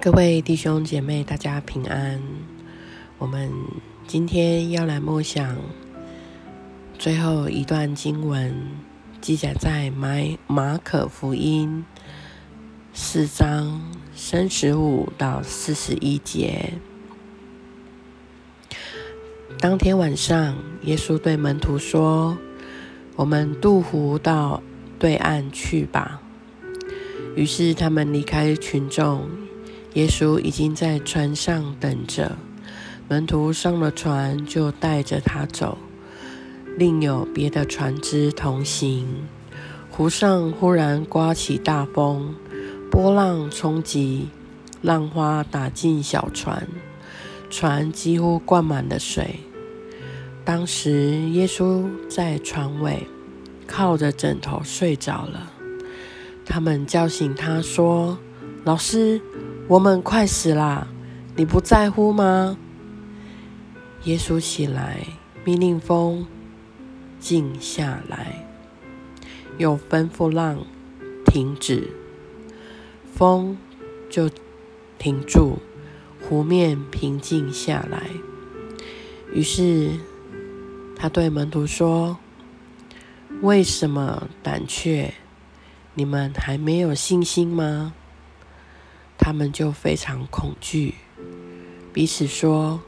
[0.00, 2.22] 各位弟兄姐妹，大家平安。
[3.18, 3.50] 我们
[4.06, 5.56] 今天要来默想
[6.98, 8.54] 最后一段经文，
[9.20, 10.08] 记载在马
[10.46, 11.84] 马可福音
[12.92, 13.80] 四章
[14.14, 16.74] 三十五到四十一节。
[19.58, 22.36] 当天晚上，耶稣对门徒说
[23.16, 24.62] ：“我们渡湖到
[24.98, 26.20] 对岸去吧。”
[27.36, 29.28] 于是他们离开群众。
[29.94, 32.36] 耶稣已经在船上等着，
[33.08, 35.78] 门徒上了船就带着他走。
[36.76, 39.06] 另有别的船只同行。
[39.90, 42.34] 湖上忽然刮起大风，
[42.90, 44.28] 波浪冲击，
[44.82, 46.68] 浪花打进小船，
[47.48, 49.40] 船几乎灌满了水。
[50.44, 53.06] 当时耶稣在船尾，
[53.66, 55.50] 靠着枕头睡着了。
[56.46, 58.16] 他们叫醒他说
[58.64, 59.20] ：“老师。”
[59.68, 60.86] 我们快死啦！
[61.34, 62.56] 你不在乎吗？
[64.04, 65.04] 耶稣起来，
[65.44, 66.24] 命令风
[67.18, 68.46] 静下来，
[69.58, 70.64] 又吩咐浪
[71.24, 71.90] 停止，
[73.12, 73.58] 风
[74.08, 74.30] 就
[75.00, 75.58] 停住，
[76.22, 78.10] 湖面平静下来。
[79.32, 79.90] 于是
[80.94, 82.18] 他对门徒说
[83.42, 85.12] ：“为什么胆怯？
[85.96, 87.94] 你们还没有信心吗？”
[89.18, 90.94] 他们就非常恐惧，
[91.92, 92.80] 彼此说：“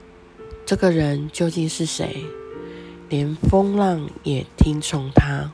[0.64, 2.22] 这个人究竟是谁？
[3.08, 5.50] 连风浪也听从他。”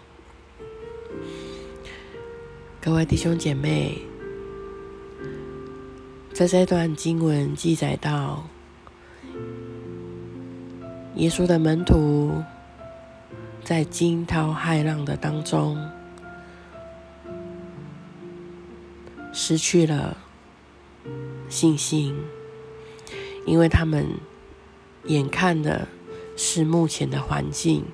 [2.82, 4.02] 各位弟兄姐妹，
[6.34, 8.44] 在这段经文记载到，
[11.14, 12.42] 耶稣的门徒
[13.62, 15.78] 在惊涛骇浪的当中
[19.35, 20.17] 失去了。
[21.51, 22.17] 信心，
[23.45, 24.07] 因为他们
[25.05, 25.87] 眼看的
[26.37, 27.85] 是目前的环境，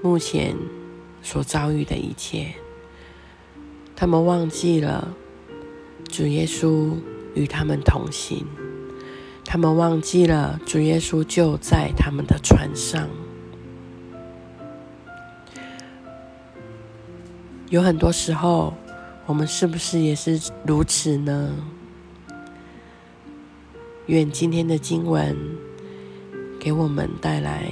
[0.00, 0.56] 目前
[1.20, 2.54] 所遭遇的一切，
[3.96, 5.12] 他们忘记了
[6.08, 6.94] 主耶稣
[7.34, 8.46] 与他们同行，
[9.44, 13.08] 他们忘记了主耶稣就在他们的船上。
[17.68, 18.72] 有很多时候，
[19.28, 21.54] 我们是不是也是如此呢？
[24.06, 25.36] 愿今天的经文
[26.58, 27.70] 给我们带来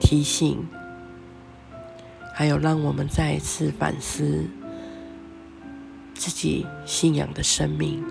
[0.00, 0.66] 提醒，
[2.34, 4.44] 还有让我们再一次反思
[6.12, 8.02] 自己信仰的生命。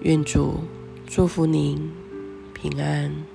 [0.00, 0.64] 愿主
[1.06, 1.92] 祝福您
[2.54, 3.33] 平安。